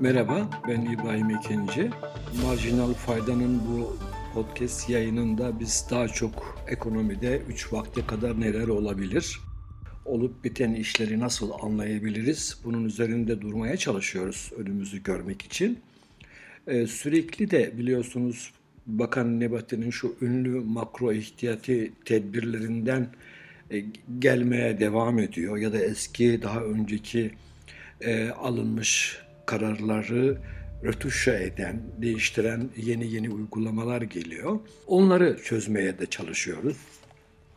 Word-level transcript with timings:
Merhaba, 0.00 0.50
ben 0.68 0.80
İbrahim 0.80 1.30
Ekenci. 1.30 1.90
Marjinal 2.44 2.94
Fayda'nın 2.94 3.60
bu 3.68 3.96
podcast 4.34 4.90
yayınında 4.90 5.60
biz 5.60 5.86
daha 5.90 6.08
çok 6.08 6.64
ekonomide 6.68 7.42
3 7.48 7.72
vakte 7.72 8.06
kadar 8.06 8.40
neler 8.40 8.68
olabilir, 8.68 9.40
olup 10.04 10.44
biten 10.44 10.74
işleri 10.74 11.20
nasıl 11.20 11.50
anlayabiliriz, 11.62 12.60
bunun 12.64 12.84
üzerinde 12.84 13.40
durmaya 13.40 13.76
çalışıyoruz 13.76 14.52
önümüzü 14.56 15.02
görmek 15.02 15.42
için. 15.42 15.78
Ee, 16.66 16.86
sürekli 16.86 17.50
de 17.50 17.78
biliyorsunuz 17.78 18.52
Bakan 18.86 19.40
Nebati'nin 19.40 19.90
şu 19.90 20.14
ünlü 20.22 20.60
makro 20.60 21.12
ihtiyati 21.12 21.92
tedbirlerinden 22.04 23.08
e, 23.70 23.84
gelmeye 24.18 24.80
devam 24.80 25.18
ediyor 25.18 25.56
ya 25.56 25.72
da 25.72 25.78
eski 25.78 26.42
daha 26.42 26.60
önceki 26.60 27.30
e, 28.00 28.30
alınmış 28.30 29.18
kararları 29.48 30.38
rötuşa 30.84 31.34
eden, 31.34 31.82
değiştiren 32.02 32.70
yeni 32.76 33.14
yeni 33.14 33.30
uygulamalar 33.30 34.02
geliyor. 34.02 34.60
Onları 34.86 35.38
çözmeye 35.44 35.98
de 35.98 36.06
çalışıyoruz. 36.06 36.76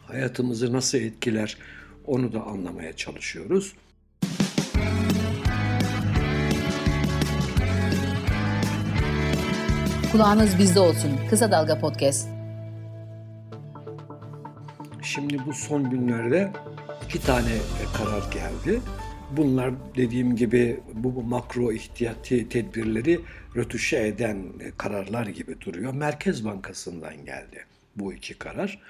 Hayatımızı 0.07 0.73
nasıl 0.73 0.97
etkiler 0.97 1.57
onu 2.05 2.33
da 2.33 2.43
anlamaya 2.43 2.93
çalışıyoruz. 2.93 3.73
Kulağınız 10.11 10.59
bizde 10.59 10.79
olsun. 10.79 11.11
Kısa 11.29 11.51
Dalga 11.51 11.79
Podcast. 11.79 12.27
Şimdi 15.01 15.37
bu 15.45 15.53
son 15.53 15.89
günlerde 15.89 16.51
iki 17.05 17.21
tane 17.21 17.57
karar 17.97 18.31
geldi. 18.31 18.81
Bunlar 19.37 19.73
dediğim 19.95 20.35
gibi 20.35 20.79
bu, 20.93 21.23
makro 21.23 21.71
ihtiyati 21.71 22.49
tedbirleri 22.49 23.19
rötuşe 23.55 23.97
eden 23.97 24.43
kararlar 24.77 25.27
gibi 25.27 25.61
duruyor. 25.61 25.93
Merkez 25.93 26.45
Bankası'ndan 26.45 27.25
geldi 27.25 27.65
bu 27.95 28.13
iki 28.13 28.33
karar. 28.33 28.81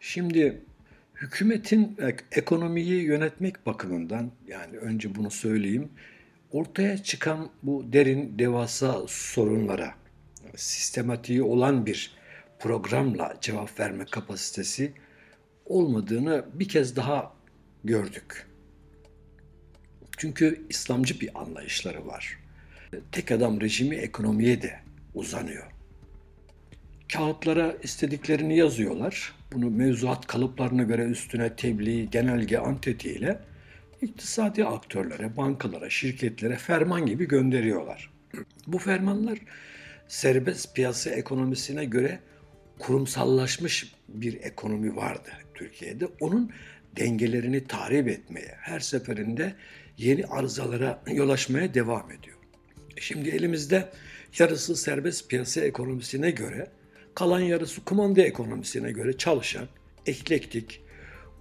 Şimdi 0.00 0.60
hükümetin 1.14 1.96
ekonomiyi 2.32 3.02
yönetmek 3.02 3.66
bakımından 3.66 4.30
yani 4.48 4.76
önce 4.78 5.14
bunu 5.14 5.30
söyleyeyim 5.30 5.88
ortaya 6.52 7.02
çıkan 7.02 7.50
bu 7.62 7.92
derin 7.92 8.38
devasa 8.38 9.02
sorunlara 9.06 9.94
sistematiği 10.56 11.42
olan 11.42 11.86
bir 11.86 12.16
programla 12.58 13.36
cevap 13.40 13.80
verme 13.80 14.04
kapasitesi 14.04 14.92
olmadığını 15.66 16.44
bir 16.54 16.68
kez 16.68 16.96
daha 16.96 17.32
gördük. 17.84 18.46
Çünkü 20.16 20.62
İslamcı 20.68 21.20
bir 21.20 21.40
anlayışları 21.40 22.06
var. 22.06 22.38
Tek 23.12 23.30
adam 23.30 23.60
rejimi 23.60 23.96
ekonomiye 23.96 24.62
de 24.62 24.80
uzanıyor. 25.14 25.64
Kağıtlara 27.12 27.74
istediklerini 27.82 28.56
yazıyorlar. 28.56 29.32
Bunu 29.52 29.70
mevzuat 29.70 30.26
kalıplarına 30.26 30.82
göre 30.82 31.04
üstüne 31.04 31.56
tebliğ, 31.56 32.10
genelge, 32.10 32.58
antetiyle 32.58 33.40
iktisadi 34.02 34.64
aktörlere, 34.64 35.36
bankalara, 35.36 35.90
şirketlere 35.90 36.56
ferman 36.56 37.06
gibi 37.06 37.28
gönderiyorlar. 37.28 38.10
Bu 38.66 38.78
fermanlar 38.78 39.38
serbest 40.08 40.74
piyasa 40.74 41.10
ekonomisine 41.10 41.84
göre 41.84 42.20
kurumsallaşmış 42.78 43.94
bir 44.08 44.40
ekonomi 44.42 44.96
vardı 44.96 45.30
Türkiye'de. 45.54 46.06
Onun 46.20 46.50
dengelerini 46.96 47.66
tahrip 47.66 48.08
etmeye, 48.08 48.54
her 48.60 48.80
seferinde 48.80 49.54
yeni 49.98 50.26
arızalara 50.26 51.02
yol 51.06 51.28
açmaya 51.28 51.74
devam 51.74 52.10
ediyor. 52.10 52.36
Şimdi 52.96 53.28
elimizde 53.28 53.92
yarısı 54.38 54.76
serbest 54.76 55.28
piyasa 55.28 55.60
ekonomisine 55.60 56.30
göre, 56.30 56.70
kalan 57.14 57.40
yarısı 57.40 57.84
kumanda 57.84 58.22
ekonomisine 58.22 58.92
göre 58.92 59.18
çalışan, 59.18 59.68
eklektik, 60.06 60.80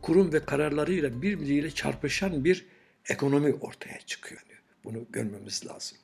kurum 0.01 0.33
ve 0.33 0.45
kararlarıyla 0.45 1.21
birbiriyle 1.21 1.71
çarpışan 1.71 2.45
bir 2.45 2.65
ekonomi 3.09 3.53
ortaya 3.53 3.99
çıkıyor. 3.99 4.41
Bunu 4.83 5.05
görmemiz 5.09 5.65
lazım. 5.65 5.97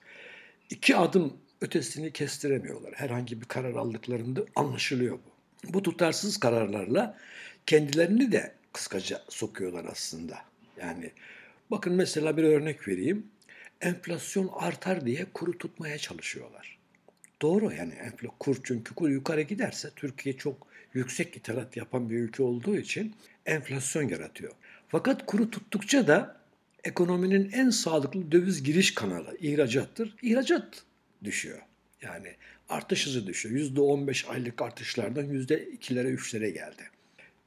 İki 0.70 0.96
adım 0.96 1.34
ötesini 1.62 2.12
kestiremiyorlar. 2.14 2.94
Herhangi 2.94 3.42
bir 3.42 3.46
karar 3.46 3.76
aldıklarında 3.76 4.42
anlaşılıyor 4.56 5.18
bu. 5.18 5.74
Bu 5.74 5.84
tutarsız 5.84 6.40
kararlarla 6.40 7.18
kendilerini 7.66 8.32
de 8.32 8.54
kıskaca 8.74 9.22
sokuyorlar 9.30 9.86
aslında. 9.92 10.38
Yani 10.82 11.12
bakın 11.72 11.94
mesela 11.94 12.38
bir 12.38 12.44
örnek 12.44 12.88
vereyim. 12.88 13.28
Enflasyon 13.82 14.50
artar 14.54 15.06
diye 15.06 15.26
kuru 15.34 15.58
tutmaya 15.58 15.98
çalışıyorlar. 15.98 16.80
Doğru 17.42 17.74
yani 17.74 17.94
kur 18.40 18.58
çünkü 18.64 18.96
kur 18.96 19.10
yukarı 19.10 19.42
giderse 19.42 19.90
Türkiye 19.96 20.38
çok 20.38 20.68
yüksek 20.94 21.38
ithalat 21.38 21.78
yapan 21.78 22.10
bir 22.10 22.20
ülke 22.20 22.44
olduğu 22.44 22.78
için 22.78 23.16
enflasyon 23.46 24.10
yaratıyor. 24.10 24.54
Fakat 24.88 25.26
kuru 25.26 25.52
tuttukça 25.52 26.08
da 26.08 26.40
ekonominin 26.84 27.52
en 27.52 27.70
sağlıklı 27.70 28.32
döviz 28.32 28.64
giriş 28.64 28.94
kanalı 28.94 29.38
ihracattır. 29.40 30.16
İhracat 30.22 30.84
düşüyor. 31.24 31.60
Yani 32.02 32.36
artış 32.70 33.08
hızı 33.08 33.28
düşüyor. 33.28 33.56
%15 33.56 34.28
aylık 34.28 34.62
artışlardan 34.62 35.26
%2'lere 35.26 36.16
3'lere 36.16 36.50
geldi. 36.50 36.84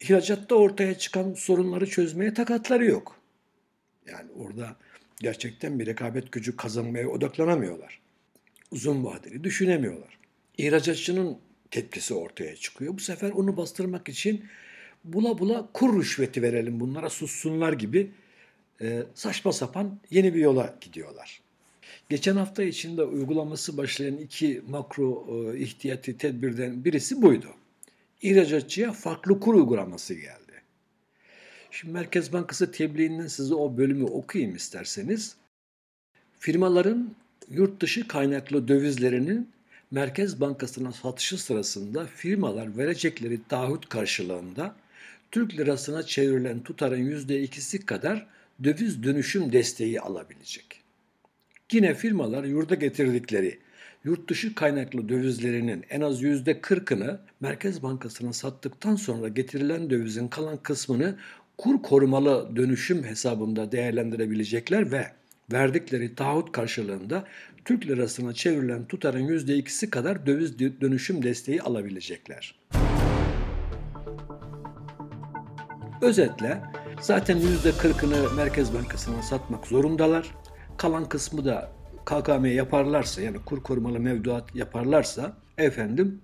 İhracatta 0.00 0.55
ortaya 0.55 0.99
çıkan 0.99 1.34
sorunları 1.34 1.87
çözmeye 1.87 2.34
takatları 2.34 2.84
yok. 2.84 3.22
Yani 4.07 4.31
orada 4.37 4.77
gerçekten 5.21 5.79
bir 5.79 5.87
rekabet 5.87 6.33
gücü 6.33 6.57
kazanmaya 6.57 7.09
odaklanamıyorlar. 7.09 8.01
Uzun 8.71 9.05
vadeli 9.05 9.45
düşünemiyorlar. 9.45 10.19
İhracatçının 10.59 11.39
tepkisi 11.71 12.15
ortaya 12.15 12.57
çıkıyor. 12.57 12.95
Bu 12.95 13.01
sefer 13.01 13.31
onu 13.31 13.57
bastırmak 13.57 14.09
için 14.09 14.45
bula 15.05 15.39
bula 15.39 15.69
kur 15.73 16.01
rüşveti 16.01 16.43
verelim 16.43 16.81
bunlara 16.81 17.11
sussunlar 17.11 17.73
gibi 17.73 18.11
e, 18.81 19.03
saçma 19.15 19.53
sapan 19.53 20.01
yeni 20.11 20.35
bir 20.35 20.41
yola 20.41 20.77
gidiyorlar. 20.81 21.41
Geçen 22.09 22.37
hafta 22.37 22.62
içinde 22.62 23.03
uygulaması 23.03 23.77
başlayan 23.77 24.17
iki 24.17 24.62
makro 24.69 25.27
e, 25.31 25.59
ihtiyati 25.59 26.19
tedbirden 26.19 26.85
birisi 26.85 27.23
buydu. 27.23 27.49
İhracatçıya 28.23 28.93
farklı 28.93 29.41
kur 29.41 29.55
uygulaması 29.55 30.15
geldi. 30.15 30.42
Şimdi 31.72 31.93
Merkez 31.93 32.33
Bankası 32.33 32.72
tebliğinden 32.72 33.27
size 33.27 33.55
o 33.55 33.77
bölümü 33.77 34.05
okuyayım 34.05 34.56
isterseniz. 34.56 35.37
Firmaların 36.38 37.15
yurt 37.50 37.83
dışı 37.83 38.09
kaynaklı 38.09 38.69
dövizlerinin 38.69 39.50
Merkez 39.91 40.41
Bankası'na 40.41 40.93
satışı 40.93 41.38
sırasında 41.44 42.06
firmalar 42.06 42.77
verecekleri 42.77 43.41
taahhüt 43.49 43.88
karşılığında 43.88 44.77
Türk 45.31 45.56
lirasına 45.56 46.03
çevrilen 46.03 46.61
tutarın 46.61 47.11
%2'si 47.11 47.84
kadar 47.84 48.27
döviz 48.65 49.03
dönüşüm 49.03 49.53
desteği 49.53 50.00
alabilecek. 50.00 50.81
Yine 51.72 51.94
firmalar 51.94 52.44
yurda 52.44 52.75
getirdikleri 52.75 53.59
yurt 54.05 54.31
dışı 54.31 54.55
kaynaklı 54.55 55.09
dövizlerinin 55.09 55.84
en 55.91 56.00
az 56.00 56.22
yüzde 56.22 56.53
40'ını 56.53 57.19
Merkez 57.41 57.82
Bankası'na 57.82 58.32
sattıktan 58.32 58.97
sonra 58.97 59.28
getirilen 59.28 59.91
dövizin 59.91 60.28
kalan 60.28 60.56
kısmını 60.56 61.16
kur 61.59 61.83
korumalı 61.83 62.57
dönüşüm 62.57 63.05
hesabında 63.05 63.73
değerlendirebilecekler 63.73 64.93
ve 64.93 65.07
verdikleri 65.53 66.15
taahhüt 66.15 66.53
karşılığında 66.53 67.25
Türk 67.65 67.87
lirasına 67.87 68.33
çevrilen 68.33 68.85
tutarın 68.87 69.29
%2'si 69.29 69.91
kadar 69.91 70.27
döviz 70.27 70.59
dönüşüm 70.59 71.23
desteği 71.23 71.62
alabilecekler. 71.62 72.55
Özetle 76.03 76.62
zaten 77.01 77.39
%40'ını 77.39 78.37
Merkez 78.37 78.75
Bankası'na 78.75 79.23
satmak 79.23 79.67
zorundalar 79.67 80.35
kalan 80.77 81.09
kısmı 81.09 81.45
da 81.45 81.73
KKM 82.05 82.45
yaparlarsa 82.45 83.23
yani 83.23 83.37
kur 83.47 83.62
korumalı 83.62 84.00
mevduat 84.00 84.55
yaparlarsa 84.55 85.37
efendim 85.59 86.21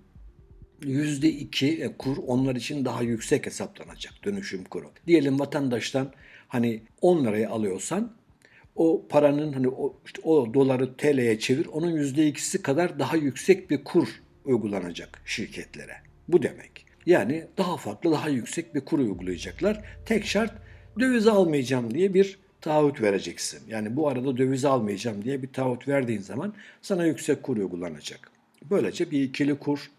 yüzde 0.82 1.28
iki 1.28 1.82
e, 1.82 1.96
kur 1.96 2.16
onlar 2.26 2.56
için 2.56 2.84
daha 2.84 3.02
yüksek 3.02 3.46
hesaplanacak 3.46 4.14
dönüşüm 4.24 4.64
kuru. 4.64 4.90
Diyelim 5.06 5.40
vatandaştan 5.40 6.12
hani 6.48 6.82
10 7.00 7.24
liraya 7.24 7.50
alıyorsan 7.50 8.12
o 8.76 9.06
paranın 9.08 9.52
hani 9.52 9.68
o, 9.68 9.96
işte 10.06 10.20
o 10.24 10.54
doları 10.54 10.96
TL'ye 10.96 11.38
çevir 11.38 11.66
onun 11.66 11.90
yüzde 11.90 12.26
ikisi 12.26 12.62
kadar 12.62 12.98
daha 12.98 13.16
yüksek 13.16 13.70
bir 13.70 13.84
kur 13.84 14.08
uygulanacak 14.44 15.22
şirketlere. 15.24 15.96
Bu 16.28 16.42
demek. 16.42 16.86
Yani 17.06 17.46
daha 17.58 17.76
farklı 17.76 18.10
daha 18.10 18.28
yüksek 18.28 18.74
bir 18.74 18.80
kur 18.80 18.98
uygulayacaklar. 18.98 19.84
Tek 20.06 20.26
şart 20.26 20.52
döviz 21.00 21.26
almayacağım 21.26 21.94
diye 21.94 22.14
bir 22.14 22.38
taahhüt 22.60 23.00
vereceksin. 23.00 23.60
Yani 23.68 23.96
bu 23.96 24.08
arada 24.08 24.36
döviz 24.36 24.64
almayacağım 24.64 25.24
diye 25.24 25.42
bir 25.42 25.52
taahhüt 25.52 25.88
verdiğin 25.88 26.20
zaman 26.20 26.54
sana 26.82 27.06
yüksek 27.06 27.42
kur 27.42 27.56
uygulanacak. 27.56 28.30
Böylece 28.70 29.10
bir 29.10 29.22
ikili 29.22 29.58
kur 29.58 29.90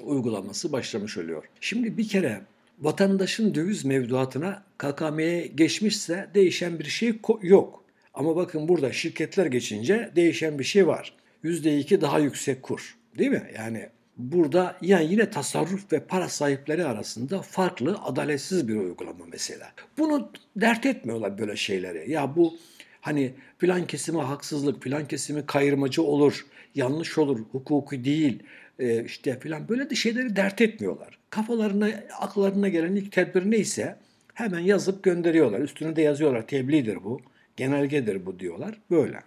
uygulaması 0.00 0.72
başlamış 0.72 1.18
oluyor. 1.18 1.44
Şimdi 1.60 1.96
bir 1.96 2.08
kere 2.08 2.40
vatandaşın 2.80 3.54
döviz 3.54 3.84
mevduatına 3.84 4.62
KKM'ye 4.78 5.46
geçmişse 5.46 6.28
değişen 6.34 6.78
bir 6.78 6.84
şey 6.84 7.18
yok. 7.42 7.84
Ama 8.14 8.36
bakın 8.36 8.68
burada 8.68 8.92
şirketler 8.92 9.46
geçince 9.46 10.12
değişen 10.16 10.58
bir 10.58 10.64
şey 10.64 10.86
var. 10.86 11.14
%2 11.44 12.00
daha 12.00 12.18
yüksek 12.18 12.62
kur. 12.62 12.96
Değil 13.18 13.30
mi? 13.30 13.50
Yani 13.56 13.88
burada 14.16 14.76
yani 14.82 15.12
yine 15.12 15.30
tasarruf 15.30 15.92
ve 15.92 16.00
para 16.00 16.28
sahipleri 16.28 16.84
arasında 16.84 17.42
farklı, 17.42 17.98
adaletsiz 18.04 18.68
bir 18.68 18.76
uygulama 18.76 19.24
mesela. 19.32 19.72
Bunu 19.98 20.30
dert 20.56 20.86
etmiyorlar 20.86 21.38
böyle 21.38 21.56
şeyleri. 21.56 22.10
Ya 22.10 22.36
bu 22.36 22.54
hani 23.00 23.34
plan 23.58 23.86
kesimi 23.86 24.20
haksızlık, 24.20 24.82
plan 24.82 25.08
kesimi 25.08 25.46
kayırmacı 25.46 26.02
olur, 26.02 26.46
yanlış 26.74 27.18
olur, 27.18 27.40
hukuki 27.52 28.04
değil 28.04 28.42
e, 28.82 29.04
işte 29.04 29.38
filan 29.40 29.68
böyle 29.68 29.90
de 29.90 29.94
şeyleri 29.94 30.36
dert 30.36 30.60
etmiyorlar. 30.60 31.18
Kafalarına, 31.30 31.90
akıllarına 32.20 32.68
gelen 32.68 32.96
ilk 32.96 33.12
tedbir 33.12 33.50
neyse 33.50 33.96
hemen 34.34 34.60
yazıp 34.60 35.02
gönderiyorlar. 35.02 35.60
Üstüne 35.60 35.96
de 35.96 36.02
yazıyorlar 36.02 36.46
tebliğdir 36.46 37.04
bu, 37.04 37.20
genelgedir 37.56 38.26
bu 38.26 38.38
diyorlar. 38.38 38.78
Böyle. 38.90 39.20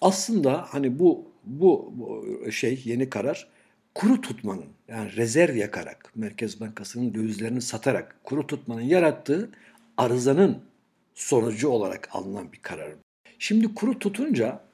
Aslında 0.00 0.66
hani 0.68 0.98
bu 0.98 1.24
bu, 1.44 1.92
bu 1.96 2.52
şey 2.52 2.82
yeni 2.84 3.10
karar 3.10 3.48
kuru 3.94 4.20
tutmanın 4.20 4.66
yani 4.88 5.16
rezerv 5.16 5.56
yakarak 5.56 6.12
Merkez 6.14 6.60
Bankası'nın 6.60 7.14
dövizlerini 7.14 7.62
satarak 7.62 8.16
kuru 8.24 8.46
tutmanın 8.46 8.80
yarattığı 8.80 9.50
arızanın 9.96 10.58
sonucu 11.14 11.68
olarak 11.68 12.08
alınan 12.12 12.52
bir 12.52 12.58
karar. 12.58 12.92
Şimdi 13.38 13.74
kuru 13.74 13.98
tutunca 13.98 14.65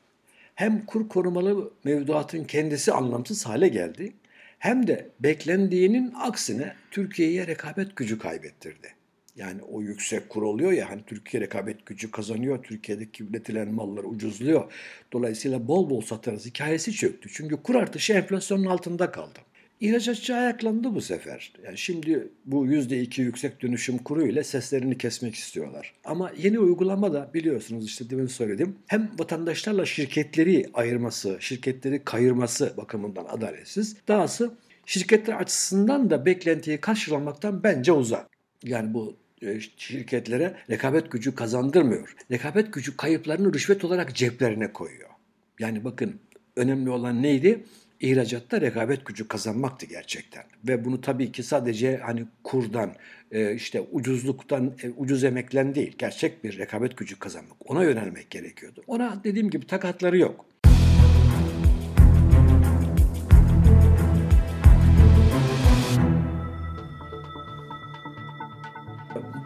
hem 0.54 0.86
kur 0.86 1.08
korumalı 1.08 1.72
mevduatın 1.84 2.44
kendisi 2.44 2.92
anlamsız 2.92 3.46
hale 3.46 3.68
geldi 3.68 4.12
hem 4.58 4.86
de 4.86 5.08
beklendiğinin 5.20 6.12
aksine 6.16 6.74
Türkiye'ye 6.90 7.46
rekabet 7.46 7.96
gücü 7.96 8.18
kaybettirdi. 8.18 8.88
Yani 9.36 9.62
o 9.62 9.82
yüksek 9.82 10.28
kur 10.28 10.42
oluyor 10.42 10.72
ya 10.72 10.90
hani 10.90 11.02
Türkiye 11.06 11.42
rekabet 11.42 11.86
gücü 11.86 12.10
kazanıyor, 12.10 12.62
Türkiye'deki 12.62 13.24
üretilen 13.24 13.74
mallar 13.74 14.04
ucuzluyor. 14.04 14.72
Dolayısıyla 15.12 15.68
bol 15.68 15.90
bol 15.90 16.00
satarız 16.00 16.46
hikayesi 16.46 16.92
çöktü. 16.92 17.28
Çünkü 17.32 17.62
kur 17.62 17.74
artışı 17.74 18.12
enflasyonun 18.12 18.66
altında 18.66 19.10
kaldı. 19.10 19.38
İhracatçı 19.82 20.34
ayaklandı 20.34 20.94
bu 20.94 21.00
sefer. 21.00 21.52
Yani 21.64 21.78
şimdi 21.78 22.28
bu 22.46 22.66
%2 22.66 23.20
yüksek 23.20 23.62
dönüşüm 23.62 23.98
kuru 23.98 24.26
ile 24.26 24.44
seslerini 24.44 24.98
kesmek 24.98 25.34
istiyorlar. 25.34 25.94
Ama 26.04 26.32
yeni 26.38 26.58
uygulama 26.58 27.12
da 27.12 27.30
biliyorsunuz 27.34 27.86
işte 27.86 28.10
demin 28.10 28.26
söyledim. 28.26 28.76
Hem 28.86 29.10
vatandaşlarla 29.18 29.86
şirketleri 29.86 30.70
ayırması, 30.74 31.36
şirketleri 31.40 32.04
kayırması 32.04 32.74
bakımından 32.76 33.24
adaletsiz. 33.24 33.96
Dahası 34.08 34.54
şirketler 34.86 35.34
açısından 35.34 36.10
da 36.10 36.26
beklentiyi 36.26 36.78
karşılamaktan 36.78 37.62
bence 37.62 37.92
uzak. 37.92 38.26
Yani 38.64 38.94
bu 38.94 39.16
e, 39.42 39.60
şirketlere 39.76 40.54
rekabet 40.70 41.10
gücü 41.10 41.34
kazandırmıyor. 41.34 42.16
Rekabet 42.30 42.72
gücü 42.72 42.96
kayıplarını 42.96 43.54
rüşvet 43.54 43.84
olarak 43.84 44.14
ceplerine 44.14 44.72
koyuyor. 44.72 45.10
Yani 45.58 45.84
bakın 45.84 46.14
önemli 46.56 46.90
olan 46.90 47.22
neydi? 47.22 47.64
İhracatta 48.02 48.60
rekabet 48.60 49.06
gücü 49.06 49.28
kazanmaktı 49.28 49.86
gerçekten. 49.86 50.44
Ve 50.68 50.84
bunu 50.84 51.00
tabii 51.00 51.32
ki 51.32 51.42
sadece 51.42 51.96
hani 51.96 52.24
kurdan, 52.44 52.94
e, 53.30 53.54
işte 53.54 53.80
ucuzluktan, 53.80 54.72
e, 54.82 54.90
ucuz 54.90 55.24
emeklen 55.24 55.74
değil, 55.74 55.94
gerçek 55.98 56.44
bir 56.44 56.58
rekabet 56.58 56.96
gücü 56.96 57.18
kazanmak. 57.18 57.70
Ona 57.70 57.84
yönelmek 57.84 58.30
gerekiyordu. 58.30 58.82
Ona 58.86 59.20
dediğim 59.24 59.50
gibi 59.50 59.66
takatları 59.66 60.18
yok. 60.18 60.44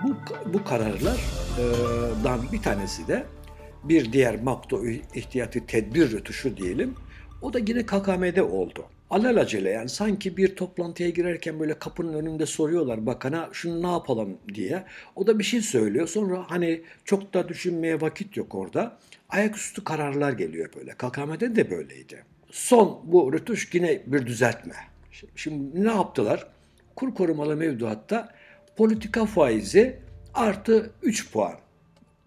Bu, 0.05 0.17
bu 0.55 0.65
kararlardan 0.65 2.53
bir 2.53 2.63
tanesi 2.63 3.09
de 3.09 3.27
bir 3.85 4.13
diğer 4.13 4.43
makto 4.43 4.87
ihtiyati 5.15 5.67
tedbir 5.67 6.13
rötuşu 6.13 6.57
diyelim 6.57 6.95
o 7.43 7.53
da 7.53 7.59
yine 7.59 7.87
KKM'de 7.87 8.43
oldu. 8.43 8.85
Alelacele 9.11 9.71
yani 9.71 9.89
sanki 9.89 10.37
bir 10.37 10.57
toplantıya 10.57 11.11
girerken 11.11 11.61
böyle 11.61 11.79
kapının 11.79 12.15
önünde 12.15 12.47
soruyorlar 12.47 13.07
bakana 13.07 13.49
şunu 13.53 13.83
ne 13.83 13.91
yapalım 13.91 14.39
diye. 14.55 14.85
O 15.17 15.27
da 15.27 15.39
bir 15.39 15.45
şey 15.45 15.61
söylüyor. 15.61 16.09
Sonra 16.09 16.45
hani 16.49 16.83
çok 17.05 17.35
da 17.35 17.49
düşünmeye 17.49 18.01
vakit 18.01 18.37
yok 18.37 18.55
orada. 18.55 18.99
Ayaküstü 19.29 19.85
kararlar 19.85 20.33
geliyor 20.33 20.71
böyle. 20.77 20.91
KKM'de 20.91 21.57
de 21.57 21.71
böyleydi. 21.71 22.25
Son 22.51 23.01
bu 23.05 23.33
rütuş 23.33 23.75
yine 23.75 24.03
bir 24.07 24.27
düzeltme. 24.27 24.75
Şimdi 25.37 25.85
ne 25.85 25.93
yaptılar? 25.93 26.47
Kur 26.97 27.15
korumalı 27.15 27.57
mevduatta 27.57 28.29
politika 28.77 29.27
faizi 29.27 29.99
artı 30.35 30.91
3 31.03 31.33
puan 31.33 31.55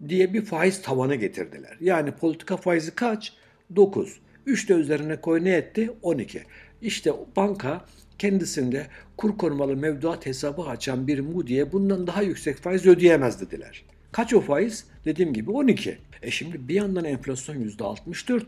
diye 0.08 0.34
bir 0.34 0.44
faiz 0.44 0.82
tavanı 0.82 1.14
getirdiler. 1.14 1.76
Yani 1.80 2.12
politika 2.12 2.56
faizi 2.56 2.94
kaç? 2.94 3.32
9. 3.76 4.20
3 4.50 4.68
de 4.68 4.74
üzerine 4.74 5.20
koy 5.20 5.44
ne 5.44 5.50
etti? 5.50 5.90
12. 6.02 6.42
İşte 6.82 7.12
banka 7.36 7.84
kendisinde 8.18 8.86
kur 9.16 9.38
korumalı 9.38 9.76
mevduat 9.76 10.26
hesabı 10.26 10.62
açan 10.62 11.06
bir 11.06 11.20
Moody'ye 11.20 11.72
bundan 11.72 12.06
daha 12.06 12.22
yüksek 12.22 12.56
faiz 12.56 12.86
ödeyemez 12.86 13.40
dediler. 13.40 13.84
Kaç 14.12 14.34
o 14.34 14.40
faiz? 14.40 14.84
Dediğim 15.04 15.32
gibi 15.32 15.50
12. 15.50 15.98
E 16.22 16.30
şimdi 16.30 16.68
bir 16.68 16.74
yandan 16.74 17.04
enflasyon 17.04 17.56
%64, 17.56 18.42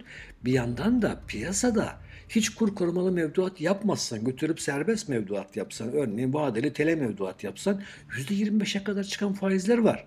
bir 0.44 0.52
yandan 0.52 1.02
da 1.02 1.20
piyasada 1.28 2.00
hiç 2.28 2.48
kur 2.48 2.74
korumalı 2.74 3.12
mevduat 3.12 3.60
yapmazsan, 3.60 4.24
götürüp 4.24 4.60
serbest 4.60 5.08
mevduat 5.08 5.56
yapsan, 5.56 5.92
örneğin 5.92 6.34
vadeli 6.34 6.72
tele 6.72 6.94
mevduat 6.94 7.44
yapsan 7.44 7.82
%25'e 8.10 8.84
kadar 8.84 9.04
çıkan 9.04 9.32
faizler 9.32 9.78
var. 9.78 10.06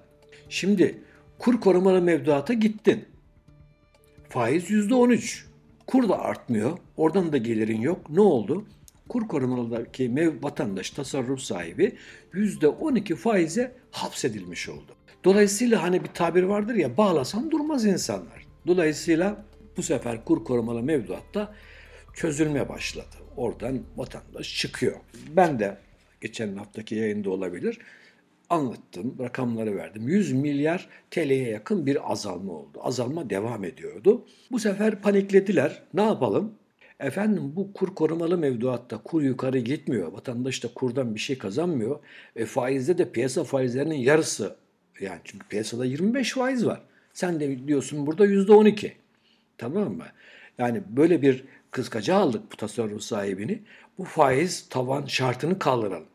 Şimdi 0.49 1.01
kur 1.39 1.59
korumalı 1.59 2.01
mevduata 2.01 2.53
gittin. 2.53 3.05
Faiz 4.29 4.69
%13. 4.69 5.44
Kur 5.87 6.09
da 6.09 6.19
artmıyor. 6.19 6.77
Oradan 6.97 7.33
da 7.33 7.37
gelirin 7.37 7.81
yok. 7.81 8.09
Ne 8.09 8.21
oldu? 8.21 8.65
Kur 9.09 9.27
korumalıdaki 9.27 10.09
mev 10.09 10.43
vatandaş 10.43 10.89
tasarruf 10.89 11.39
sahibi 11.39 11.97
%12 12.33 13.15
faize 13.15 13.75
hapsedilmiş 13.91 14.69
oldu. 14.69 14.95
Dolayısıyla 15.23 15.83
hani 15.83 16.03
bir 16.03 16.09
tabir 16.09 16.43
vardır 16.43 16.75
ya 16.75 16.97
bağlasan 16.97 17.51
durmaz 17.51 17.85
insanlar. 17.85 18.45
Dolayısıyla 18.67 19.45
bu 19.77 19.83
sefer 19.83 20.25
kur 20.25 20.43
korumalı 20.43 20.83
mevduatta 20.83 21.53
çözülme 22.13 22.69
başladı. 22.69 23.15
Oradan 23.37 23.81
vatandaş 23.97 24.57
çıkıyor. 24.57 24.95
Ben 25.35 25.59
de 25.59 25.77
geçen 26.21 26.55
haftaki 26.55 26.95
yayında 26.95 27.29
olabilir 27.29 27.79
anlattım, 28.49 29.15
rakamları 29.19 29.75
verdim. 29.75 30.07
100 30.07 30.31
milyar 30.33 30.89
TL'ye 31.11 31.49
yakın 31.49 31.85
bir 31.85 32.11
azalma 32.11 32.53
oldu. 32.53 32.79
Azalma 32.81 33.29
devam 33.29 33.63
ediyordu. 33.63 34.25
Bu 34.51 34.59
sefer 34.59 35.01
paniklediler. 35.01 35.83
Ne 35.93 36.01
yapalım? 36.01 36.53
Efendim 36.99 37.51
bu 37.55 37.73
kur 37.73 37.95
korumalı 37.95 38.37
mevduatta 38.37 38.97
kur 39.03 39.21
yukarı 39.21 39.59
gitmiyor. 39.59 40.11
Vatandaş 40.11 40.63
da 40.63 40.67
kurdan 40.75 41.15
bir 41.15 41.19
şey 41.19 41.37
kazanmıyor. 41.37 41.99
E, 42.35 42.45
faizde 42.45 42.97
de 42.97 43.11
piyasa 43.11 43.43
faizlerinin 43.43 43.95
yarısı. 43.95 44.55
Yani 44.99 45.19
çünkü 45.23 45.47
piyasada 45.47 45.85
25 45.85 46.33
faiz 46.33 46.65
var. 46.65 46.81
Sen 47.13 47.39
de 47.39 47.67
diyorsun 47.67 48.07
burada 48.07 48.25
%12. 48.25 48.91
Tamam 49.57 49.93
mı? 49.93 50.05
Yani 50.57 50.83
böyle 50.87 51.21
bir 51.21 51.43
kıskaca 51.71 52.15
aldık 52.15 52.51
bu 52.51 52.55
tasarruf 52.57 53.01
sahibini. 53.01 53.61
Bu 53.97 54.03
faiz 54.03 54.69
tavan 54.69 55.05
şartını 55.05 55.59
kaldıralım. 55.59 56.07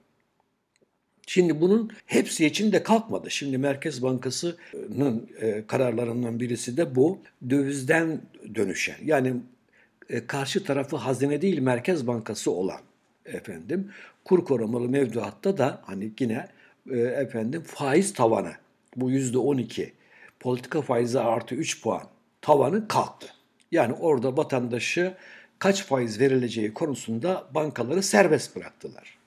Şimdi 1.30 1.60
bunun 1.60 1.90
hepsi 2.06 2.46
için 2.46 2.72
de 2.72 2.82
kalkmadı. 2.82 3.30
Şimdi 3.30 3.58
Merkez 3.58 4.02
Bankası'nın 4.02 5.28
e, 5.40 5.66
kararlarından 5.66 6.40
birisi 6.40 6.76
de 6.76 6.94
bu. 6.94 7.18
Dövizden 7.50 8.20
dönüşen 8.54 8.96
yani 9.04 9.34
e, 10.08 10.26
karşı 10.26 10.64
tarafı 10.64 10.96
hazine 10.96 11.42
değil 11.42 11.58
Merkez 11.58 12.06
Bankası 12.06 12.50
olan 12.50 12.80
efendim 13.24 13.90
kur 14.24 14.44
korumalı 14.44 14.88
mevduatta 14.88 15.58
da 15.58 15.80
hani 15.84 16.12
yine 16.20 16.48
e, 16.90 16.98
efendim 16.98 17.62
faiz 17.66 18.14
tavanı 18.14 18.52
bu 18.96 19.10
yüzde 19.10 19.38
12 19.38 19.92
politika 20.40 20.82
faizi 20.82 21.20
artı 21.20 21.54
3 21.54 21.82
puan 21.82 22.02
tavanı 22.42 22.88
kalktı. 22.88 23.26
Yani 23.72 23.92
orada 23.92 24.36
vatandaşı 24.36 25.14
kaç 25.58 25.84
faiz 25.84 26.20
verileceği 26.20 26.74
konusunda 26.74 27.46
bankaları 27.54 28.02
serbest 28.02 28.56
bıraktılar. 28.56 29.18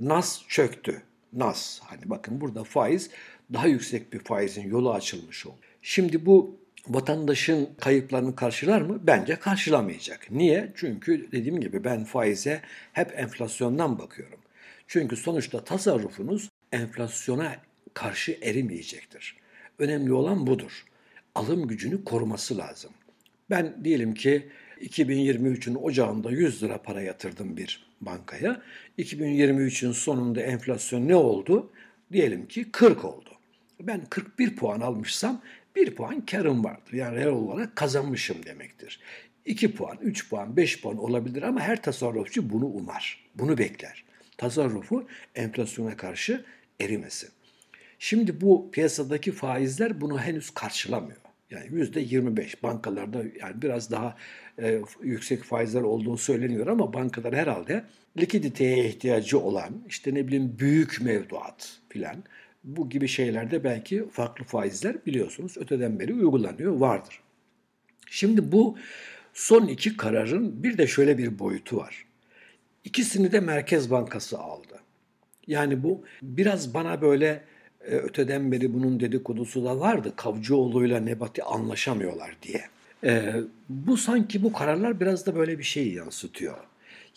Nas 0.00 0.42
çöktü. 0.48 1.02
Nas. 1.32 1.80
Hani 1.80 2.00
bakın 2.04 2.40
burada 2.40 2.64
faiz 2.64 3.10
daha 3.52 3.66
yüksek 3.66 4.12
bir 4.12 4.18
faizin 4.18 4.68
yolu 4.68 4.92
açılmış 4.92 5.46
oldu. 5.46 5.56
Şimdi 5.82 6.26
bu 6.26 6.60
vatandaşın 6.88 7.68
kayıplarını 7.80 8.36
karşılar 8.36 8.80
mı? 8.80 9.00
Bence 9.02 9.36
karşılamayacak. 9.36 10.30
Niye? 10.30 10.72
Çünkü 10.76 11.32
dediğim 11.32 11.60
gibi 11.60 11.84
ben 11.84 12.04
faize 12.04 12.62
hep 12.92 13.18
enflasyondan 13.18 13.98
bakıyorum. 13.98 14.38
Çünkü 14.86 15.16
sonuçta 15.16 15.64
tasarrufunuz 15.64 16.50
enflasyona 16.72 17.56
karşı 17.94 18.38
erimeyecektir. 18.42 19.36
Önemli 19.78 20.12
olan 20.12 20.46
budur. 20.46 20.84
Alım 21.34 21.68
gücünü 21.68 22.04
koruması 22.04 22.58
lazım. 22.58 22.90
Ben 23.50 23.84
diyelim 23.84 24.14
ki 24.14 24.48
2023'ün 24.80 25.74
ocağında 25.74 26.30
100 26.30 26.62
lira 26.62 26.82
para 26.82 27.02
yatırdım 27.02 27.56
bir 27.56 27.85
bankaya. 28.00 28.62
2023'ün 28.98 29.92
sonunda 29.92 30.40
enflasyon 30.40 31.08
ne 31.08 31.16
oldu? 31.16 31.70
Diyelim 32.12 32.48
ki 32.48 32.72
40 32.72 33.04
oldu. 33.04 33.30
Ben 33.80 34.04
41 34.10 34.56
puan 34.56 34.80
almışsam 34.80 35.42
1 35.76 35.94
puan 35.94 36.26
karım 36.26 36.64
vardır. 36.64 36.92
Yani 36.92 37.16
reel 37.16 37.26
olarak 37.26 37.76
kazanmışım 37.76 38.46
demektir. 38.46 39.00
2 39.44 39.74
puan, 39.74 39.98
3 40.02 40.30
puan, 40.30 40.56
5 40.56 40.82
puan 40.82 40.98
olabilir 40.98 41.42
ama 41.42 41.60
her 41.60 41.82
tasarrufçu 41.82 42.50
bunu 42.50 42.66
umar. 42.66 43.24
Bunu 43.34 43.58
bekler. 43.58 44.04
Tasarrufu 44.36 45.08
enflasyona 45.34 45.96
karşı 45.96 46.44
erimesin. 46.80 47.30
Şimdi 47.98 48.40
bu 48.40 48.70
piyasadaki 48.70 49.32
faizler 49.32 50.00
bunu 50.00 50.20
henüz 50.20 50.50
karşılamıyor. 50.50 51.25
Yani 51.50 51.68
yüzde 51.70 52.00
25 52.00 52.62
bankalarda 52.62 53.18
yani 53.40 53.62
biraz 53.62 53.90
daha 53.90 54.16
e, 54.58 54.80
yüksek 55.02 55.42
faizler 55.42 55.82
olduğu 55.82 56.16
söyleniyor 56.16 56.66
ama 56.66 56.92
bankalar 56.92 57.34
herhalde 57.34 57.84
likiditeye 58.18 58.88
ihtiyacı 58.88 59.38
olan 59.38 59.70
işte 59.88 60.14
ne 60.14 60.26
bileyim 60.26 60.56
büyük 60.58 61.00
mevduat 61.00 61.78
filan 61.88 62.16
bu 62.64 62.88
gibi 62.88 63.08
şeylerde 63.08 63.64
belki 63.64 64.08
farklı 64.08 64.44
faizler 64.44 65.06
biliyorsunuz 65.06 65.56
öteden 65.56 66.00
beri 66.00 66.14
uygulanıyor 66.14 66.72
vardır. 66.72 67.20
Şimdi 68.10 68.52
bu 68.52 68.78
son 69.34 69.66
iki 69.66 69.96
kararın 69.96 70.62
bir 70.62 70.78
de 70.78 70.86
şöyle 70.86 71.18
bir 71.18 71.38
boyutu 71.38 71.76
var. 71.76 72.06
İkisini 72.84 73.32
de 73.32 73.40
Merkez 73.40 73.90
Bankası 73.90 74.38
aldı. 74.38 74.80
Yani 75.46 75.82
bu 75.82 76.04
biraz 76.22 76.74
bana 76.74 77.02
böyle 77.02 77.44
e, 77.86 77.96
öteden 77.96 78.52
beri 78.52 78.74
bunun 78.74 79.00
dedikodusu 79.00 79.64
da 79.64 79.80
vardı. 79.80 80.12
Kavcıoğlu'yla 80.16 81.00
Nebati 81.00 81.42
anlaşamıyorlar 81.42 82.36
diye. 82.42 82.64
E, 83.04 83.34
bu 83.68 83.96
sanki 83.96 84.42
bu 84.42 84.52
kararlar 84.52 85.00
biraz 85.00 85.26
da 85.26 85.36
böyle 85.36 85.58
bir 85.58 85.64
şeyi 85.64 85.94
yansıtıyor. 85.94 86.56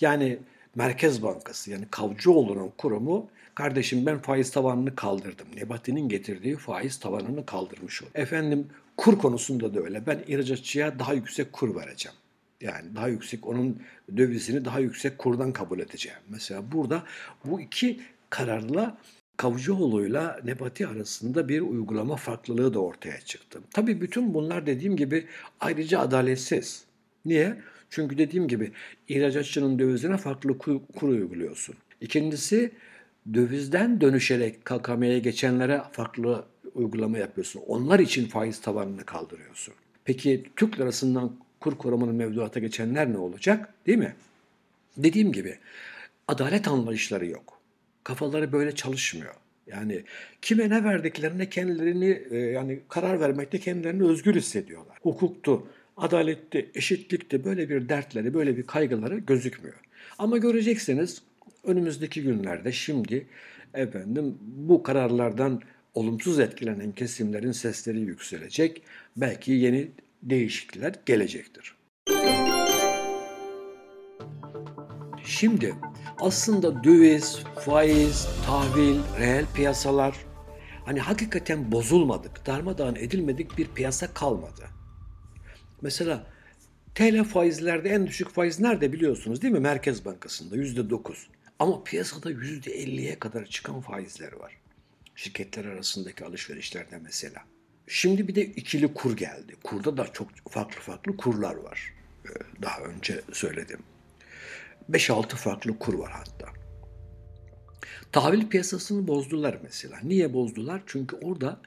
Yani 0.02 0.38
Merkez 0.76 1.24
Bankası 1.24 1.72
yani 1.72 1.86
Kavcıoğlu'nun 1.92 2.72
kurumu 2.78 3.28
kardeşim 3.56 4.06
ben 4.06 4.20
faiz 4.20 4.52
tavanını 4.52 4.96
kaldırdım. 4.96 5.48
Nebati'nin 5.56 6.10
getirdiği 6.10 6.56
faiz 6.56 7.00
tavanını 7.00 7.46
kaldırmış 7.46 8.04
oldu. 8.04 8.12
Efendim 8.16 8.68
kur 8.98 9.20
konusunda 9.20 9.74
da 9.74 9.80
öyle. 9.80 10.08
Ben 10.08 10.20
ihracatçıya 10.28 11.00
daha 11.00 11.14
yüksek 11.14 11.54
kur 11.54 11.76
vereceğim. 11.76 12.18
Yani 12.62 12.96
daha 12.96 13.08
yüksek 13.08 13.48
onun 13.48 13.82
dövizini 14.18 14.66
daha 14.66 14.80
yüksek 14.80 15.18
kurdan 15.18 15.54
kabul 15.54 15.80
edeceğim. 15.80 16.20
Mesela 16.30 16.72
burada 16.72 17.04
bu 17.46 17.62
iki 17.62 18.02
kararla 18.30 18.98
Kavcıoğlu'yla 19.40 20.40
Nebati 20.44 20.88
arasında 20.88 21.50
bir 21.50 21.62
uygulama 21.62 22.16
farklılığı 22.16 22.74
da 22.74 22.80
ortaya 22.80 23.22
çıktı. 23.22 23.60
Tabii 23.74 24.02
bütün 24.02 24.34
bunlar 24.34 24.66
dediğim 24.66 24.98
gibi 24.98 25.26
ayrıca 25.60 26.00
adaletsiz. 26.00 26.84
Niye? 27.26 27.62
Çünkü 27.90 28.18
dediğim 28.18 28.48
gibi 28.48 28.72
ihracatçının 29.08 29.80
dövizine 29.80 30.18
farklı 30.18 30.58
kur, 30.58 30.80
kur 30.96 31.10
uyguluyorsun. 31.10 31.76
İkincisi 32.02 32.72
dövizden 33.34 34.02
dönüşerek 34.02 34.66
KKM'ye 34.66 35.20
geçenlere 35.20 35.82
farklı 35.92 36.46
uygulama 36.76 37.18
yapıyorsun. 37.18 37.62
Onlar 37.68 38.00
için 38.00 38.28
faiz 38.28 38.62
tavanını 38.62 39.06
kaldırıyorsun. 39.06 39.74
Peki 40.06 40.44
Türk 40.56 40.80
lirasından 40.80 41.36
kur 41.60 41.78
korumanın 41.78 42.16
mevduata 42.16 42.60
geçenler 42.60 43.14
ne 43.14 43.18
olacak? 43.18 43.74
Değil 43.88 43.98
mi? 43.98 44.16
Dediğim 44.98 45.32
gibi 45.32 45.58
adalet 46.28 46.68
anlayışları 46.68 47.26
yok. 47.26 47.59
Kafaları 48.04 48.52
böyle 48.52 48.76
çalışmıyor. 48.76 49.36
Yani 49.68 50.04
kime 50.42 50.70
ne 50.70 50.84
verdiklerine 50.84 51.50
kendilerini 51.50 52.22
e, 52.32 52.38
yani 52.38 52.80
karar 52.90 53.20
vermekte 53.20 53.60
kendilerini 53.60 54.04
özgür 54.04 54.36
hissediyorlar. 54.36 54.98
Hukuktu, 55.02 55.68
adalette, 55.98 56.66
eşitlikte 56.76 57.44
böyle 57.44 57.70
bir 57.70 57.90
dertleri, 57.90 58.34
böyle 58.34 58.58
bir 58.58 58.64
kaygıları 58.64 59.18
gözükmüyor. 59.18 59.80
Ama 60.18 60.38
göreceksiniz 60.38 61.22
önümüzdeki 61.64 62.22
günlerde 62.22 62.72
şimdi 62.72 63.28
efendim 63.74 64.38
bu 64.42 64.84
kararlardan 64.84 65.62
olumsuz 65.94 66.40
etkilenen 66.40 66.92
kesimlerin 66.92 67.52
sesleri 67.52 68.00
yükselecek. 68.00 68.82
Belki 69.18 69.52
yeni 69.52 69.92
değişiklikler 70.24 70.96
gelecektir. 71.06 71.76
Şimdi 75.30 75.76
aslında 76.20 76.84
döviz, 76.84 77.40
faiz, 77.66 78.28
tahvil, 78.46 79.00
reel 79.20 79.46
piyasalar 79.56 80.16
hani 80.86 81.00
hakikaten 81.00 81.72
bozulmadık, 81.72 82.46
darmadağın 82.46 82.96
edilmedik 82.96 83.58
bir 83.58 83.68
piyasa 83.68 84.14
kalmadı. 84.14 84.66
Mesela 85.82 86.28
TL 86.96 87.24
faizlerde 87.24 87.90
en 87.90 88.08
düşük 88.08 88.30
faiz 88.30 88.60
nerede 88.60 88.94
biliyorsunuz 88.94 89.42
değil 89.42 89.54
mi? 89.54 89.60
Merkez 89.60 90.06
Bankası'nda 90.06 90.56
yüzde 90.56 90.90
dokuz. 90.90 91.30
Ama 91.60 91.84
piyasada 91.84 92.30
yüzde 92.30 92.72
elliye 92.72 93.20
kadar 93.20 93.46
çıkan 93.46 93.82
faizler 93.82 94.34
var. 94.34 94.58
Şirketler 95.16 95.66
arasındaki 95.66 96.26
alışverişlerde 96.26 96.98
mesela. 96.98 97.44
Şimdi 97.88 98.28
bir 98.28 98.36
de 98.36 98.46
ikili 98.46 98.94
kur 98.94 99.18
geldi. 99.18 99.56
Kurda 99.64 99.98
da 99.98 100.14
çok 100.14 100.28
farklı 100.50 100.82
farklı 100.82 101.18
kurlar 101.18 101.56
var. 101.56 101.94
Ee, 102.26 102.30
daha 102.62 102.80
önce 102.80 103.22
söyledim. 103.34 103.80
5-6 104.92 105.36
farklı 105.36 105.80
kur 105.80 105.94
var 105.94 106.12
hatta. 106.12 106.60
Tahvil 108.12 108.48
piyasasını 108.50 109.08
bozdular 109.08 109.60
mesela. 109.64 110.00
Niye 110.04 110.34
bozdular? 110.34 110.82
Çünkü 110.86 111.16
orada 111.16 111.60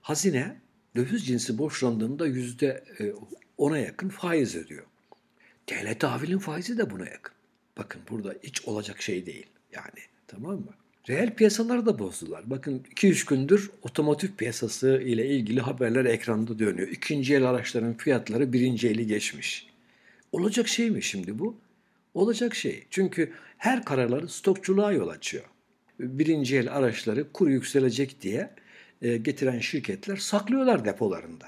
hazine 0.00 0.56
döviz 0.96 1.26
cinsi 1.26 1.58
borçlandığında 1.58 2.26
yüzde 2.26 2.84
e, 3.00 3.12
ona 3.58 3.78
yakın 3.78 4.08
faiz 4.08 4.56
ödüyor. 4.56 4.84
TL 5.66 5.98
tahvilin 5.98 6.38
faizi 6.38 6.78
de 6.78 6.90
buna 6.90 7.04
yakın. 7.04 7.34
Bakın 7.78 8.00
burada 8.10 8.34
hiç 8.42 8.62
olacak 8.62 9.02
şey 9.02 9.26
değil. 9.26 9.46
Yani 9.72 10.00
tamam 10.26 10.54
mı? 10.54 10.74
Reel 11.08 11.34
piyasaları 11.34 11.86
da 11.86 11.98
bozdular. 11.98 12.50
Bakın 12.50 12.84
2-3 12.94 13.28
gündür 13.28 13.70
otomotiv 13.82 14.28
piyasası 14.36 15.02
ile 15.04 15.26
ilgili 15.26 15.60
haberler 15.60 16.04
ekranda 16.04 16.58
dönüyor. 16.58 16.88
İkinci 16.88 17.34
el 17.34 17.44
araçların 17.44 17.94
fiyatları 17.94 18.52
birinci 18.52 18.88
eli 18.88 19.06
geçmiş. 19.06 19.66
Olacak 20.32 20.68
şey 20.68 20.90
mi 20.90 21.02
şimdi 21.02 21.38
bu? 21.38 21.56
Olacak 22.18 22.54
şey. 22.54 22.84
Çünkü 22.90 23.32
her 23.58 23.84
kararları 23.84 24.28
stokçuluğa 24.28 24.92
yol 24.92 25.08
açıyor. 25.08 25.44
Birinci 26.00 26.56
el 26.56 26.76
araçları 26.76 27.32
kur 27.32 27.48
yükselecek 27.48 28.22
diye 28.22 28.50
e, 29.02 29.16
getiren 29.16 29.58
şirketler 29.58 30.16
saklıyorlar 30.16 30.84
depolarında. 30.84 31.46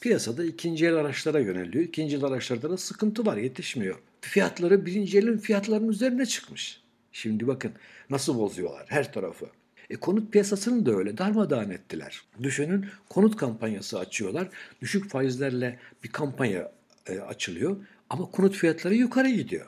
Piyasada 0.00 0.44
ikinci 0.44 0.86
el 0.86 0.94
araçlara 0.94 1.40
yöneliyor. 1.40 1.84
İkinci 1.84 2.16
el 2.16 2.24
araçlarda 2.24 2.70
da 2.70 2.76
sıkıntı 2.76 3.26
var, 3.26 3.36
yetişmiyor. 3.36 3.98
Fiyatları 4.20 4.86
birinci 4.86 5.18
elin 5.18 5.38
fiyatlarının 5.38 5.88
üzerine 5.88 6.26
çıkmış. 6.26 6.80
Şimdi 7.12 7.46
bakın 7.46 7.72
nasıl 8.10 8.38
bozuyorlar 8.38 8.86
her 8.88 9.12
tarafı. 9.12 9.46
E, 9.90 9.96
konut 9.96 10.32
piyasasını 10.32 10.86
da 10.86 10.96
öyle 10.96 11.18
darmadağın 11.18 11.70
ettiler. 11.70 12.22
Düşünün 12.42 12.86
konut 13.08 13.36
kampanyası 13.36 13.98
açıyorlar. 13.98 14.48
Düşük 14.80 15.10
faizlerle 15.10 15.78
bir 16.04 16.08
kampanya 16.08 16.72
e, 17.06 17.20
açılıyor 17.20 17.76
ama 18.10 18.30
konut 18.30 18.54
fiyatları 18.54 18.94
yukarı 18.94 19.28
gidiyor. 19.28 19.66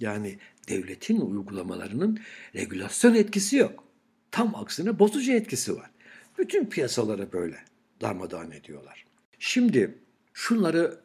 Yani 0.00 0.38
devletin 0.68 1.20
uygulamalarının 1.20 2.20
regülasyon 2.54 3.14
etkisi 3.14 3.56
yok. 3.56 3.84
Tam 4.30 4.54
aksine 4.54 4.98
bozucu 4.98 5.32
etkisi 5.32 5.76
var. 5.76 5.90
Bütün 6.38 6.66
piyasaları 6.66 7.32
böyle 7.32 7.56
darmadağın 8.00 8.50
ediyorlar. 8.50 9.04
Şimdi 9.38 9.98
şunları 10.34 11.00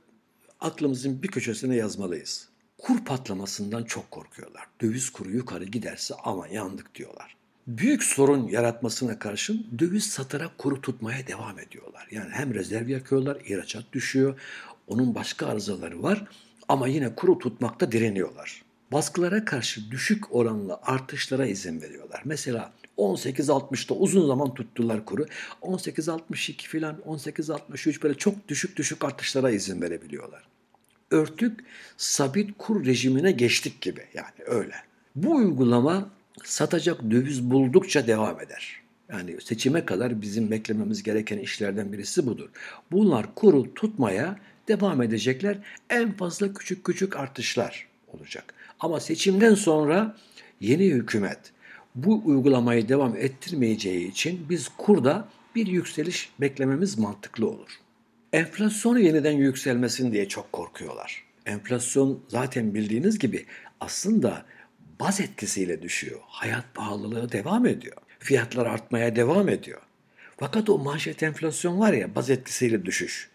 aklımızın 0.60 1.24
bir 1.24 1.28
köşesine 1.28 1.76
yazmalıyız. 1.76 2.50
Kur 2.78 3.06
patlamasından 3.06 3.84
çok 3.84 4.12
korkuyorlar. 4.12 4.64
Döviz 4.82 5.10
kuru 5.10 5.32
yukarı 5.32 5.64
giderse 5.64 6.16
ama 6.24 6.48
yandık 6.48 6.96
diyorlar. 6.96 7.36
Büyük 7.68 8.04
sorun 8.04 8.48
yaratmasına 8.48 9.20
karşın 9.20 9.68
döviz 9.80 10.06
satarak 10.06 10.58
kuru 10.58 10.82
tutmaya 10.82 11.28
devam 11.28 11.60
ediyorlar. 11.60 12.08
Yani 12.12 12.30
hem 12.32 12.54
rezerv 12.54 12.88
yakıyorlar, 12.88 13.42
ihracat 13.46 13.94
düşüyor. 13.94 14.40
Onun 14.88 15.16
başka 15.16 15.48
arızaları 15.48 16.04
var 16.04 16.28
ama 16.68 16.88
yine 16.88 17.16
kuru 17.16 17.40
tutmakta 17.40 17.92
direniyorlar. 17.92 18.65
Baskılara 18.96 19.46
karşı 19.46 19.92
düşük 19.92 20.36
oranlı 20.36 20.80
artışlara 20.84 21.46
izin 21.46 21.82
veriyorlar. 21.82 22.22
Mesela 22.26 22.74
18.60'da 22.98 23.94
uzun 23.94 24.28
zaman 24.28 24.54
tuttular 24.54 25.06
kuru. 25.06 25.26
18.62 25.62 26.54
filan 26.68 26.96
18.63 27.08 28.04
böyle 28.04 28.18
çok 28.18 28.48
düşük 28.48 28.78
düşük 28.78 29.06
artışlara 29.06 29.52
izin 29.52 29.82
verebiliyorlar. 29.82 30.48
Örtük 31.12 31.60
sabit 31.98 32.58
kur 32.58 32.86
rejimine 32.86 33.32
geçtik 33.32 33.82
gibi 33.82 34.02
yani 34.14 34.46
öyle. 34.46 34.76
Bu 35.16 35.36
uygulama 35.36 36.10
satacak 36.44 37.12
döviz 37.12 37.50
buldukça 37.52 38.08
devam 38.08 38.42
eder. 38.42 38.82
Yani 39.10 39.42
seçime 39.42 39.86
kadar 39.86 40.22
bizim 40.22 40.52
beklememiz 40.52 41.04
gereken 41.04 41.38
işlerden 41.38 41.94
birisi 41.94 42.26
budur. 42.26 42.50
Bunlar 42.92 43.36
kuru 43.36 43.74
tutmaya 43.74 44.40
devam 44.68 45.02
edecekler. 45.02 45.58
En 45.90 46.12
fazla 46.12 46.54
küçük 46.54 46.84
küçük 46.84 47.18
artışlar 47.18 47.88
olacak. 48.08 48.54
Ama 48.80 49.00
seçimden 49.00 49.56
sonra 49.56 50.16
yeni 50.60 50.86
hükümet 50.86 51.40
bu 51.96 52.22
uygulamayı 52.26 52.90
devam 52.90 53.16
ettirmeyeceği 53.16 54.12
için 54.12 54.46
biz 54.50 54.70
kurda 54.78 55.28
bir 55.56 55.68
yükseliş 55.68 56.30
beklememiz 56.42 56.98
mantıklı 56.98 57.50
olur. 57.50 57.70
Enflasyonu 58.34 59.00
yeniden 59.00 59.32
yükselmesin 59.32 60.12
diye 60.12 60.28
çok 60.28 60.52
korkuyorlar. 60.52 61.24
Enflasyon 61.46 62.20
zaten 62.28 62.74
bildiğiniz 62.74 63.20
gibi 63.20 63.46
aslında 63.80 64.46
baz 65.00 65.22
etkisiyle 65.22 65.82
düşüyor. 65.82 66.20
Hayat 66.28 66.74
pahalılığı 66.74 67.32
devam 67.32 67.66
ediyor. 67.66 67.98
Fiyatlar 68.20 68.66
artmaya 68.66 69.16
devam 69.16 69.50
ediyor. 69.50 69.82
Fakat 70.38 70.70
o 70.70 70.78
manşet 70.78 71.24
enflasyon 71.24 71.80
var 71.80 71.94
ya 71.94 72.16
baz 72.16 72.30
etkisiyle 72.30 72.86
düşüş. 72.86 73.30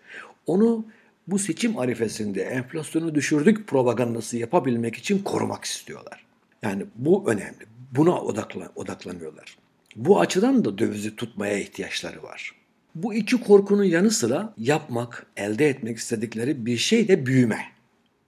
Onu 0.46 0.84
bu 1.30 1.38
seçim 1.38 1.78
arifesinde 1.78 2.42
enflasyonu 2.42 3.14
düşürdük 3.14 3.66
propagandası 3.66 4.36
yapabilmek 4.36 4.96
için 4.96 5.18
korumak 5.18 5.64
istiyorlar. 5.64 6.24
Yani 6.62 6.84
bu 6.96 7.30
önemli. 7.30 7.66
Buna 7.96 8.20
odaklan 8.20 8.68
odaklanıyorlar. 8.76 9.56
Bu 9.96 10.20
açıdan 10.20 10.64
da 10.64 10.78
dövizi 10.78 11.16
tutmaya 11.16 11.58
ihtiyaçları 11.58 12.22
var. 12.22 12.52
Bu 12.94 13.14
iki 13.14 13.40
korkunun 13.40 13.84
yanı 13.84 14.10
sıra 14.10 14.54
yapmak, 14.58 15.26
elde 15.36 15.68
etmek 15.68 15.98
istedikleri 15.98 16.66
bir 16.66 16.76
şey 16.76 17.08
de 17.08 17.26
büyüme. 17.26 17.64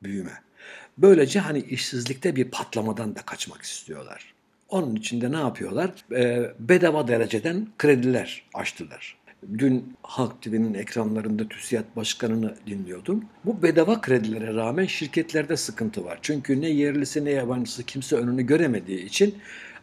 Büyüme. 0.02 0.42
Böylece 0.99 1.40
hani 1.40 1.59
işsizlikte 1.59 2.37
bir 2.37 2.50
patlamadan 2.50 3.16
da 3.16 3.23
kaçmak 3.23 3.62
istiyorlar. 3.62 4.35
Onun 4.68 4.97
için 4.97 5.21
de 5.21 5.32
ne 5.32 5.37
yapıyorlar? 5.37 5.90
Ee, 6.12 6.52
bedava 6.59 7.09
dereceden 7.09 7.68
krediler 7.78 8.42
açtılar. 8.54 9.16
Dün 9.58 9.96
Halk 10.02 10.42
TV'nin 10.42 10.75
ekranlarında 10.75 11.49
TÜSİAD 11.49 11.84
Başkanı'nı 11.96 12.54
dinliyordum. 12.66 13.25
Bu 13.44 13.62
bedava 13.62 14.00
kredilere 14.00 14.54
rağmen 14.54 14.87
şirketlerde 14.87 15.56
sıkıntı 15.56 16.04
var. 16.04 16.18
Çünkü 16.22 16.61
ne 16.61 16.68
yerlisi 16.68 17.25
ne 17.25 17.30
yabancısı 17.30 17.82
kimse 17.82 18.16
önünü 18.16 18.42
göremediği 18.42 19.04
için 19.04 19.34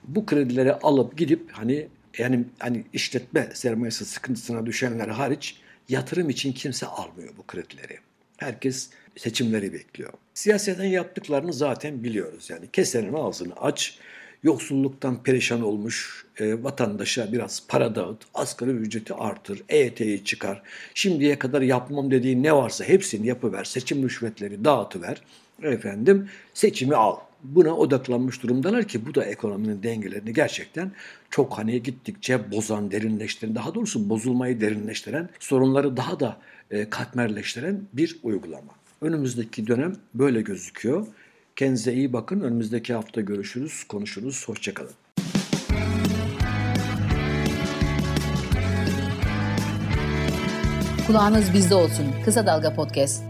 bu 0.03 0.25
kredileri 0.25 0.73
alıp 0.73 1.17
gidip 1.17 1.51
hani 1.51 1.87
yani 2.17 2.45
hani 2.59 2.83
işletme 2.93 3.49
sermayesi 3.53 4.05
sıkıntısına 4.05 4.65
düşenler 4.65 5.07
hariç 5.07 5.61
yatırım 5.89 6.29
için 6.29 6.53
kimse 6.53 6.85
almıyor 6.85 7.29
bu 7.37 7.43
kredileri. 7.47 7.97
Herkes 8.37 8.89
seçimleri 9.17 9.73
bekliyor. 9.73 10.13
Siyasetten 10.33 10.83
yaptıklarını 10.83 11.53
zaten 11.53 12.03
biliyoruz. 12.03 12.49
Yani 12.49 12.65
kesenin 12.73 13.13
ağzını 13.13 13.53
aç, 13.55 13.99
yoksulluktan 14.43 15.23
perişan 15.23 15.61
olmuş 15.61 16.25
e, 16.39 16.63
vatandaşa 16.63 17.31
biraz 17.33 17.63
para 17.67 17.95
dağıt, 17.95 18.17
asgari 18.33 18.71
ücreti 18.71 19.13
artır, 19.13 19.63
EYT'yi 19.69 20.23
çıkar. 20.23 20.61
Şimdiye 20.93 21.39
kadar 21.39 21.61
yapmam 21.61 22.11
dediğin 22.11 22.43
ne 22.43 22.55
varsa 22.55 22.85
hepsini 22.85 23.27
yapıver, 23.27 23.63
seçim 23.63 24.03
rüşvetleri 24.03 24.65
dağıtıver. 24.65 25.21
Efendim 25.63 26.29
seçimi 26.53 26.95
al. 26.95 27.17
Buna 27.43 27.75
odaklanmış 27.75 28.43
durumdalar 28.43 28.87
ki 28.87 29.05
bu 29.05 29.15
da 29.15 29.25
ekonominin 29.25 29.83
dengelerini 29.83 30.33
gerçekten 30.33 30.91
çok 31.29 31.57
hani 31.57 31.83
gittikçe 31.83 32.51
bozan, 32.51 32.91
derinleştiren, 32.91 33.55
daha 33.55 33.75
doğrusu 33.75 34.09
bozulmayı 34.09 34.61
derinleştiren, 34.61 35.29
sorunları 35.39 35.97
daha 35.97 36.19
da 36.19 36.37
e, 36.71 36.89
katmerleştiren 36.89 37.81
bir 37.93 38.19
uygulama. 38.23 38.73
Önümüzdeki 39.01 39.67
dönem 39.67 39.95
böyle 40.13 40.41
gözüküyor. 40.41 41.07
Kendinize 41.59 41.93
iyi 41.93 42.13
bakın. 42.13 42.41
Önümüzdeki 42.41 42.93
hafta 42.93 43.21
görüşürüz, 43.21 43.83
konuşuruz. 43.83 44.47
Hoşçakalın. 44.47 44.91
Kulağınız 51.07 51.53
bizde 51.53 51.75
olsun. 51.75 52.05
Kısa 52.25 52.45
Dalga 52.45 52.73
Podcast. 52.73 53.28